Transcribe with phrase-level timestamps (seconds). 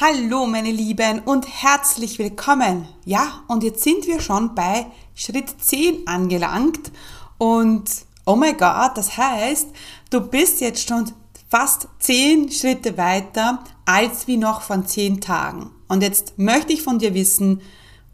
[0.00, 2.88] Hallo meine Lieben und herzlich willkommen.
[3.04, 6.90] Ja, und jetzt sind wir schon bei Schritt 10 angelangt
[7.38, 7.84] und
[8.26, 9.68] oh mein Gott, das heißt,
[10.10, 11.12] du bist jetzt schon
[11.48, 15.70] fast 10 Schritte weiter als wie noch von 10 Tagen.
[15.86, 17.62] Und jetzt möchte ich von dir wissen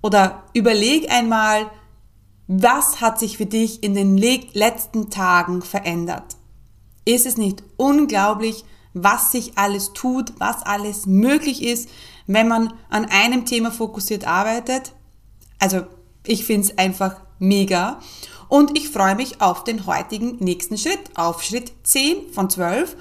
[0.03, 1.71] oder überleg einmal,
[2.47, 6.37] was hat sich für dich in den letzten Tagen verändert?
[7.07, 11.89] Ist es nicht unglaublich, was sich alles tut, was alles möglich ist,
[12.27, 14.93] wenn man an einem Thema fokussiert arbeitet.
[15.59, 15.83] Also
[16.27, 18.01] ich finde es einfach mega.
[18.49, 22.97] Und ich freue mich auf den heutigen nächsten Schritt, auf Schritt 10 von 12.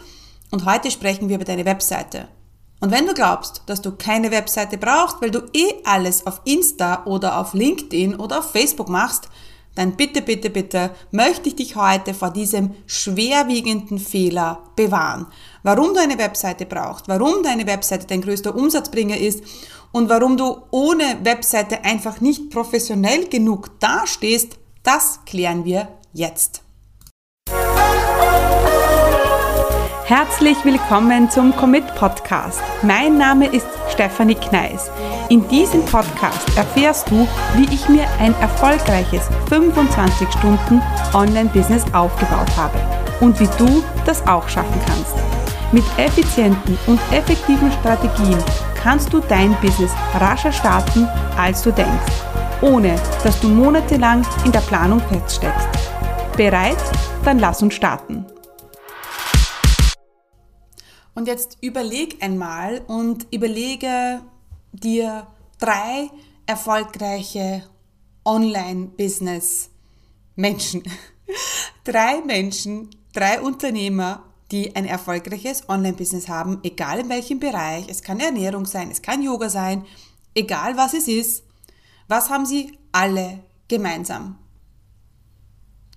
[0.52, 2.27] Und heute sprechen wir über deine Webseite.
[2.80, 7.04] Und wenn du glaubst, dass du keine Webseite brauchst, weil du eh alles auf Insta
[7.05, 9.27] oder auf LinkedIn oder auf Facebook machst,
[9.76, 15.27] dann bitte, bitte, bitte möchte ich dich heute vor diesem schwerwiegenden Fehler bewahren.
[15.63, 19.44] Warum du eine Webseite brauchst, warum deine Webseite dein größter Umsatzbringer ist
[19.91, 26.62] und warum du ohne Webseite einfach nicht professionell genug dastehst, das klären wir jetzt.
[30.05, 32.62] Herzlich willkommen zum Commit Podcast.
[32.82, 34.90] Mein Name ist Stefanie Kneis.
[35.30, 40.82] In diesem Podcast erfährst du, wie ich mir ein erfolgreiches 25 Stunden
[41.13, 42.80] Online-Business aufgebaut habe
[43.20, 45.38] und wie du das auch schaffen kannst.
[45.71, 48.43] Mit effizienten und effektiven Strategien
[48.75, 52.12] kannst du dein Business rascher starten, als du denkst,
[52.63, 55.67] ohne dass du monatelang in der Planung feststeckst.
[56.35, 56.79] Bereit?
[57.23, 58.25] Dann lass uns starten.
[61.13, 64.22] Und jetzt überleg einmal und überlege
[64.72, 65.28] dir
[65.59, 66.09] drei
[66.47, 67.62] erfolgreiche
[68.25, 70.81] Online-Business-Menschen.
[71.84, 77.86] drei Menschen, drei Unternehmer, die ein erfolgreiches Online-Business haben, egal in welchem Bereich.
[77.88, 79.86] Es kann Ernährung sein, es kann Yoga sein,
[80.34, 81.44] egal was es ist.
[82.08, 84.38] Was haben sie alle gemeinsam?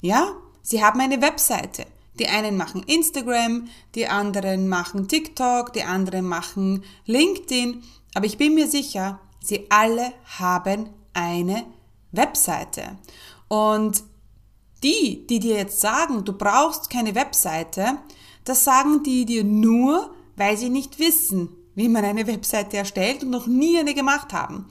[0.00, 1.86] Ja, sie haben eine Webseite.
[2.18, 7.82] Die einen machen Instagram, die anderen machen TikTok, die anderen machen LinkedIn.
[8.14, 11.64] Aber ich bin mir sicher, sie alle haben eine
[12.10, 12.98] Webseite.
[13.48, 14.04] Und
[14.82, 17.98] die, die dir jetzt sagen, du brauchst keine Webseite,
[18.44, 23.30] das sagen die dir nur, weil sie nicht wissen, wie man eine Webseite erstellt und
[23.30, 24.66] noch nie eine gemacht haben.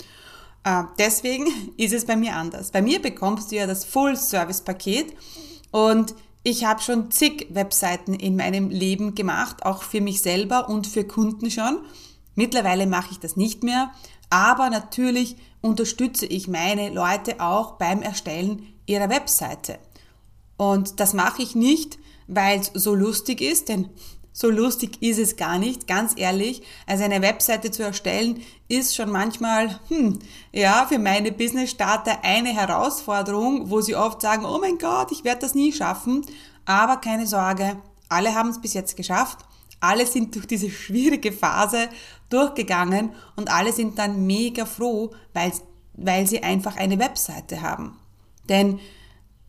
[0.64, 2.72] Äh, deswegen ist es bei mir anders.
[2.72, 5.14] Bei mir bekommst du ja das Full-Service-Paket
[5.72, 10.88] und ich habe schon zig Webseiten in meinem Leben gemacht, auch für mich selber und
[10.88, 11.80] für Kunden schon.
[12.34, 13.92] Mittlerweile mache ich das nicht mehr,
[14.32, 19.78] aber natürlich unterstütze ich meine Leute auch beim Erstellen ihrer Webseite.
[20.58, 23.90] Und das mache ich nicht, weil es so lustig ist, denn
[24.34, 26.62] so lustig ist es gar nicht, ganz ehrlich.
[26.88, 30.20] Also eine Webseite zu erstellen ist schon manchmal, hm,
[30.54, 35.42] ja, für meine Business-Starter eine Herausforderung, wo sie oft sagen, oh mein Gott, ich werde
[35.42, 36.26] das nie schaffen.
[36.66, 37.78] Aber keine Sorge,
[38.08, 39.40] alle haben es bis jetzt geschafft.
[39.82, 41.90] Alle sind durch diese schwierige Phase
[42.30, 45.52] durchgegangen und alle sind dann mega froh, weil,
[45.94, 47.98] weil sie einfach eine Webseite haben.
[48.48, 48.80] Denn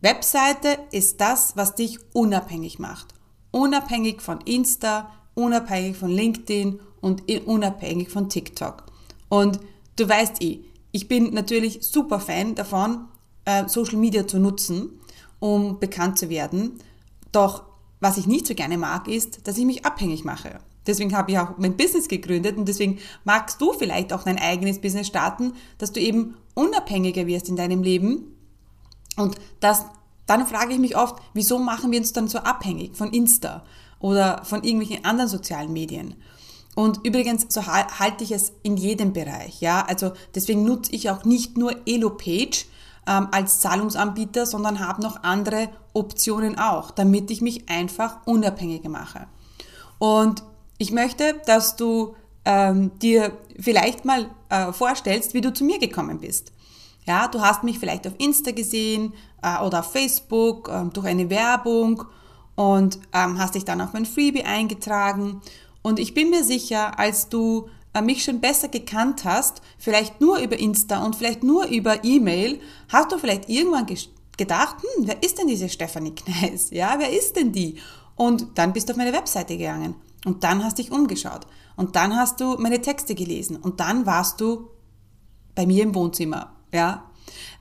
[0.02, 3.14] Webseite ist das, was dich unabhängig macht
[3.52, 8.84] unabhängig von Insta, unabhängig von LinkedIn und unabhängig von TikTok.
[9.28, 9.60] Und
[9.96, 13.06] du weißt eh, ich bin natürlich super Fan davon,
[13.44, 15.00] äh, Social Media zu nutzen,
[15.38, 16.80] um bekannt zu werden.
[17.30, 17.64] Doch
[18.00, 20.58] was ich nicht so gerne mag, ist, dass ich mich abhängig mache.
[20.86, 24.80] Deswegen habe ich auch mein Business gegründet und deswegen magst du vielleicht auch dein eigenes
[24.80, 28.32] Business starten, dass du eben unabhängiger wirst in deinem Leben
[29.16, 29.84] und dass
[30.26, 33.64] dann frage ich mich oft, wieso machen wir uns dann so abhängig von Insta
[33.98, 36.14] oder von irgendwelchen anderen sozialen Medien?
[36.74, 39.60] Und übrigens, so halte ich es in jedem Bereich.
[39.60, 42.64] Ja, also deswegen nutze ich auch nicht nur EloPage
[43.06, 49.26] ähm, als Zahlungsanbieter, sondern habe noch andere Optionen auch, damit ich mich einfach unabhängiger mache.
[49.98, 50.42] Und
[50.78, 56.20] ich möchte, dass du ähm, dir vielleicht mal äh, vorstellst, wie du zu mir gekommen
[56.20, 56.53] bist.
[57.07, 59.13] Ja, du hast mich vielleicht auf Insta gesehen
[59.43, 62.04] äh, oder auf Facebook äh, durch eine Werbung
[62.54, 65.41] und ähm, hast dich dann auf mein Freebie eingetragen.
[65.83, 70.39] Und ich bin mir sicher, als du äh, mich schon besser gekannt hast, vielleicht nur
[70.39, 73.87] über Insta und vielleicht nur über E-Mail, hast du vielleicht irgendwann
[74.37, 76.71] gedacht, hm, wer ist denn diese Stefanie Kneis?
[76.71, 77.77] Ja, wer ist denn die?
[78.15, 81.47] Und dann bist du auf meine Webseite gegangen und dann hast dich umgeschaut
[81.77, 84.69] und dann hast du meine Texte gelesen und dann warst du
[85.54, 87.10] bei mir im Wohnzimmer ja,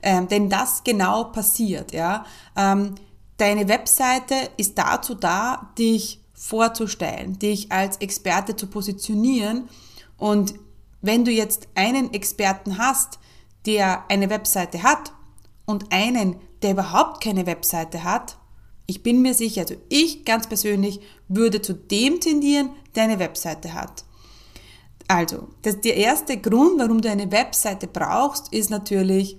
[0.02, 2.24] ähm, denn das genau passiert, ja.
[2.56, 2.94] Ähm,
[3.36, 9.68] deine Webseite ist dazu da, dich vorzustellen, dich als Experte zu positionieren
[10.16, 10.54] und
[11.02, 13.18] wenn du jetzt einen Experten hast,
[13.66, 15.12] der eine Webseite hat
[15.66, 18.38] und einen, der überhaupt keine Webseite hat,
[18.86, 23.74] ich bin mir sicher, also ich ganz persönlich würde zu dem tendieren, der eine Webseite
[23.74, 24.04] hat.
[25.12, 29.36] Also, das, der erste Grund, warum du eine Webseite brauchst, ist natürlich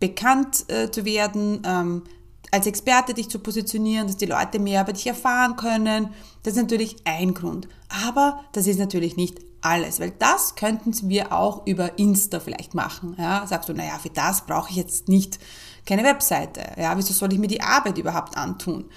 [0.00, 2.04] bekannt äh, zu werden, ähm,
[2.50, 6.14] als Experte dich zu positionieren, dass die Leute mehr über dich erfahren können.
[6.42, 7.68] Das ist natürlich ein Grund.
[8.06, 13.14] Aber das ist natürlich nicht alles, weil das könnten wir auch über Insta vielleicht machen.
[13.18, 15.38] Ja, sagst du, naja, für das brauche ich jetzt nicht
[15.84, 16.62] keine Webseite.
[16.80, 18.88] Ja, wieso soll ich mir die Arbeit überhaupt antun?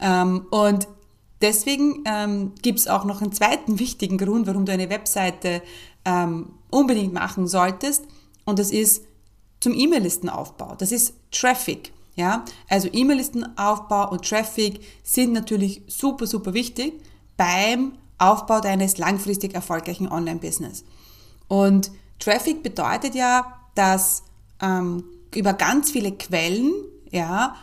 [0.00, 0.86] Ähm, und
[1.40, 5.62] deswegen ähm, gibt es auch noch einen zweiten wichtigen Grund, warum du eine Webseite
[6.04, 8.04] ähm, unbedingt machen solltest.
[8.44, 9.04] Und das ist
[9.60, 10.74] zum E-Mail-Listenaufbau.
[10.76, 11.92] Das ist Traffic.
[12.14, 16.94] Ja, also E-Mail-Listenaufbau und Traffic sind natürlich super, super wichtig
[17.36, 20.84] beim Aufbau deines langfristig erfolgreichen Online-Business.
[21.48, 24.22] Und Traffic bedeutet ja, dass
[24.62, 25.04] ähm,
[25.34, 26.72] über ganz viele Quellen
[27.10, 27.54] ja,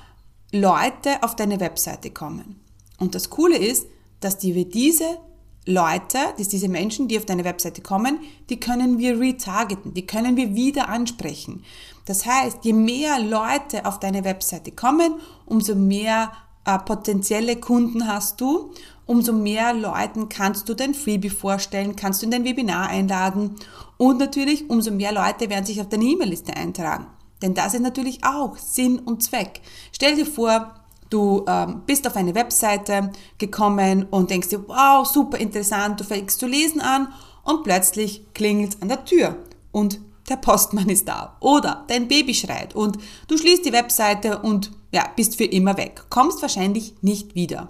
[0.51, 2.62] Leute auf deine Webseite kommen.
[3.00, 3.88] Und das Coole ist,
[4.19, 5.18] dass die wir diese
[5.66, 8.19] Leute, dass diese Menschen, die auf deine Webseite kommen,
[8.50, 11.63] die können wir retargeten, die können wir wieder ansprechen.
[12.06, 16.34] Das heißt, je mehr Leute auf deine Webseite kommen, umso mehr
[16.66, 18.72] äh, potenzielle Kunden hast du,
[19.06, 23.56] umso mehr Leuten kannst du dein Freebie vorstellen, kannst du in dein Webinar einladen
[23.98, 27.07] und natürlich umso mehr Leute werden sich auf deine E-Mail-Liste eintragen.
[27.42, 29.62] Denn das ist natürlich auch Sinn und Zweck.
[29.92, 30.74] Stell dir vor,
[31.13, 36.39] du ähm, bist auf eine Webseite gekommen und denkst dir, wow, super interessant, du fängst
[36.39, 37.13] zu lesen an
[37.44, 39.38] und plötzlich klingelt es an der Tür
[39.71, 40.00] und
[40.30, 45.06] der Postmann ist da oder dein Baby schreit und du schließt die Webseite und ja,
[45.15, 47.69] bist für immer weg, kommst wahrscheinlich nicht wieder.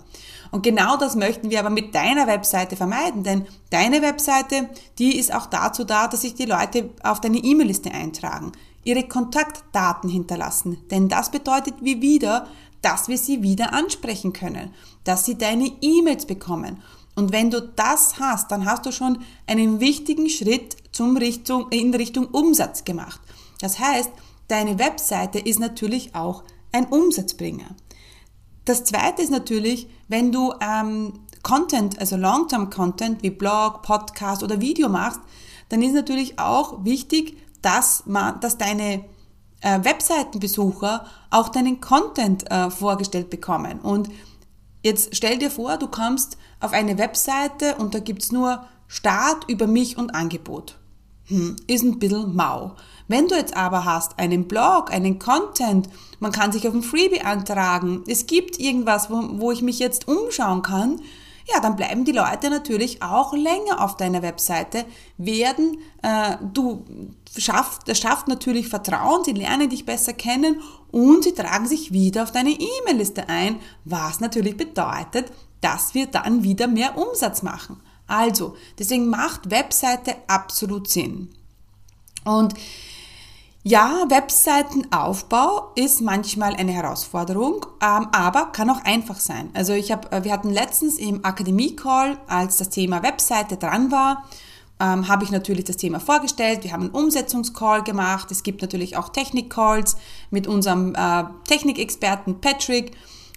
[0.51, 4.69] Und genau das möchten wir aber mit deiner Webseite vermeiden, denn deine Webseite,
[4.99, 8.51] die ist auch dazu da, dass sich die Leute auf deine E-Mail-Liste eintragen,
[8.83, 12.47] ihre Kontaktdaten hinterlassen, denn das bedeutet wie wieder,
[12.83, 16.83] dass wir sie wieder ansprechen können, dass sie deine E-Mails bekommen.
[17.15, 21.93] Und wenn du das hast, dann hast du schon einen wichtigen Schritt zum Richtung, in
[21.93, 23.21] Richtung Umsatz gemacht.
[23.59, 24.11] Das heißt,
[24.47, 27.75] deine Webseite ist natürlich auch ein Umsatzbringer.
[28.65, 31.13] Das zweite ist natürlich, wenn du ähm,
[31.43, 35.21] Content, also Long-Term-Content wie Blog, Podcast oder Video machst,
[35.69, 39.05] dann ist natürlich auch wichtig, dass, man, dass deine
[39.63, 43.79] äh, Webseitenbesucher auch deinen Content äh, vorgestellt bekommen.
[43.79, 44.09] Und
[44.83, 49.65] jetzt stell dir vor, du kommst auf eine Webseite und da gibt's nur Start über
[49.65, 50.77] mich und Angebot.
[51.27, 52.75] Hm, ist ein bisschen mau.
[53.07, 55.89] Wenn du jetzt aber hast einen Blog, einen Content,
[56.19, 60.07] man kann sich auf ein Freebie antragen, es gibt irgendwas, wo, wo ich mich jetzt
[60.07, 60.99] umschauen kann,
[61.51, 64.85] ja, dann bleiben die Leute natürlich auch länger auf deiner Webseite,
[65.17, 66.85] werden, äh, du
[67.37, 70.61] schafft, das schafft natürlich Vertrauen, sie lernen dich besser kennen
[70.91, 75.31] und sie tragen sich wieder auf deine E-Mail-Liste ein, was natürlich bedeutet,
[75.61, 77.81] dass wir dann wieder mehr Umsatz machen.
[78.07, 81.29] Also, deswegen macht Webseite absolut Sinn.
[82.25, 82.53] Und
[83.65, 89.49] ja, Webseitenaufbau ist manchmal eine Herausforderung, ähm, aber kann auch einfach sein.
[89.53, 94.25] Also ich habe, äh, wir hatten letztens im Akademie-Call, als das Thema Webseite dran war,
[94.81, 96.65] ähm, habe ich natürlich das Thema vorgestellt.
[96.65, 98.31] Wir haben einen Umsetzungscall gemacht.
[98.31, 99.95] Es gibt natürlich auch Technik-Calls
[100.29, 102.91] mit unserem äh, Technikexperten Patrick.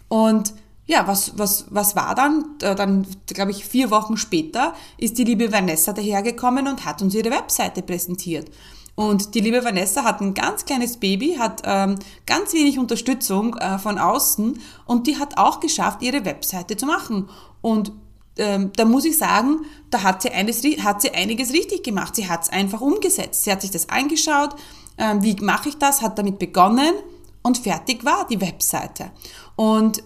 [0.09, 0.55] Und
[0.87, 2.57] ja, was, was, was war dann?
[2.63, 7.15] Äh, dann, glaube ich, vier Wochen später ist die liebe Vanessa dahergekommen und hat uns
[7.15, 8.51] ihre Webseite präsentiert.
[8.97, 13.79] Und die liebe Vanessa hat ein ganz kleines Baby, hat ähm, ganz wenig Unterstützung äh,
[13.79, 17.29] von außen und die hat auch geschafft, ihre Webseite zu machen.
[17.61, 17.93] Und
[18.39, 19.61] ähm, da muss ich sagen,
[19.91, 22.17] da hat sie, eines, hat sie einiges richtig gemacht.
[22.17, 23.45] Sie hat es einfach umgesetzt.
[23.45, 24.57] Sie hat sich das angeschaut,
[24.99, 26.95] ähm, wie mache ich das, hat damit begonnen
[27.43, 29.11] und fertig war die Webseite.
[29.57, 30.03] Und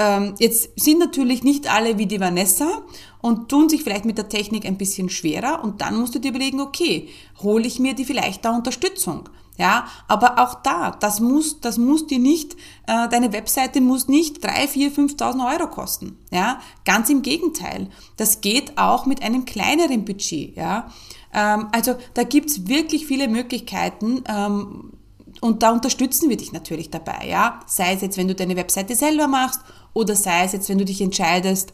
[0.00, 2.80] ähm, jetzt sind natürlich nicht alle wie die Vanessa
[3.20, 6.30] und tun sich vielleicht mit der Technik ein bisschen schwerer und dann musst du dir
[6.30, 7.10] überlegen, okay,
[7.42, 9.28] hole ich mir die vielleicht da Unterstützung?
[9.58, 12.54] Ja, aber auch da, das muss, das muss dir nicht,
[12.86, 16.16] äh, deine Webseite muss nicht 3, 4, 5.000 Euro kosten.
[16.30, 17.90] Ja, ganz im Gegenteil.
[18.16, 20.56] Das geht auch mit einem kleineren Budget.
[20.56, 20.90] Ja,
[21.34, 24.92] ähm, also da gibt's wirklich viele Möglichkeiten, ähm,
[25.40, 27.60] und da unterstützen wir dich natürlich dabei, ja.
[27.66, 29.60] Sei es jetzt, wenn du deine Webseite selber machst
[29.94, 31.72] oder sei es jetzt, wenn du dich entscheidest,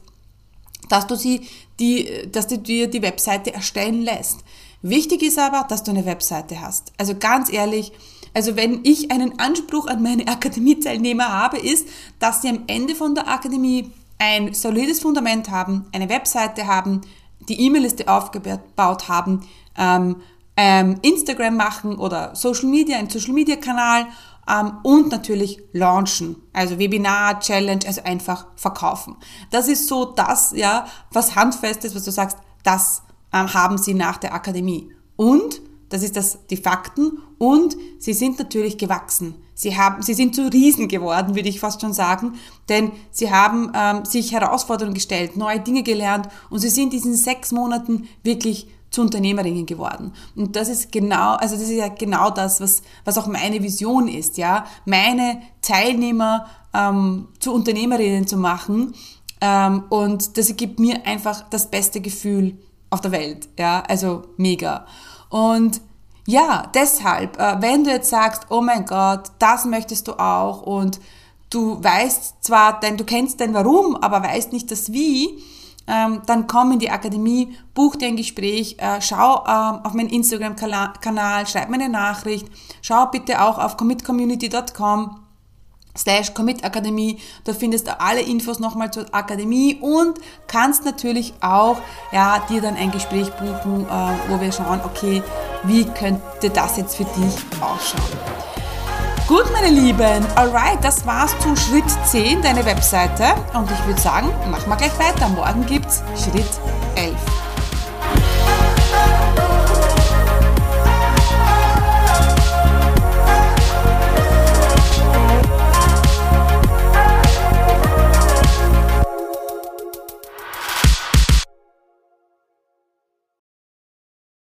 [0.89, 1.43] dass du sie,
[1.81, 4.45] die, dass du dir die Webseite erstellen lässt.
[4.83, 6.93] Wichtig ist aber, dass du eine Webseite hast.
[6.97, 7.93] Also ganz ehrlich,
[8.35, 13.15] also wenn ich einen Anspruch an meine Akademieteilnehmer habe, ist, dass sie am Ende von
[13.15, 17.01] der Akademie ein solides Fundament haben, eine Webseite haben,
[17.49, 19.47] die E-Mail-Liste aufgebaut haben,
[19.77, 20.17] ähm,
[20.57, 24.07] ähm, Instagram machen oder Social Media, einen Social Media Kanal
[24.49, 29.17] ähm, und natürlich launchen, also Webinar, Challenge, also einfach verkaufen.
[29.51, 33.95] Das ist so das, ja, was handfest ist, was du sagst, das ähm, haben sie
[33.95, 34.93] nach der Akademie.
[35.17, 37.19] Und das ist das, die Fakten.
[37.39, 39.35] Und sie sind natürlich gewachsen.
[39.55, 42.35] Sie, haben, sie sind zu Riesen geworden, würde ich fast schon sagen.
[42.69, 47.15] Denn sie haben ähm, sich Herausforderungen gestellt, neue Dinge gelernt und sie sind in diesen
[47.15, 50.15] sechs Monaten wirklich zu Unternehmerinnen geworden.
[50.35, 54.09] Und das ist genau, also das ist ja genau das, was, was auch meine Vision
[54.09, 54.65] ist, ja.
[54.87, 58.95] Meine Teilnehmer ähm, zu Unternehmerinnen zu machen.
[59.43, 62.57] Ähm, und das gibt mir einfach das beste Gefühl
[62.89, 63.83] auf der Welt, ja.
[63.87, 64.87] Also mega.
[65.29, 65.83] Und
[66.27, 71.01] ja, deshalb, äh, wenn du jetzt sagst, oh mein Gott, das möchtest du auch und
[71.51, 75.43] du weißt zwar, denn du kennst den Warum, aber weißt nicht das Wie,
[75.87, 80.09] ähm, dann komm in die Akademie, buch dir ein Gespräch, äh, schau ähm, auf meinen
[80.09, 82.47] Instagram-Kanal, schreib mir eine Nachricht,
[82.83, 85.27] schau bitte auch auf commitcommunity.com
[85.97, 87.19] slash Commit Akademie.
[87.45, 91.79] Da findest du alle Infos nochmal zur Akademie und kannst natürlich auch
[92.13, 95.23] ja, dir dann ein Gespräch buchen, äh, wo wir schauen, okay,
[95.65, 98.66] wie könnte das jetzt für dich ausschauen.
[99.27, 103.35] Gut, meine Lieben, alright, das war's zu Schritt 10, deine Webseite.
[103.55, 105.29] Und ich würde sagen, machen wir gleich weiter.
[105.29, 106.47] Morgen gibt's Schritt
[106.95, 107.17] 11.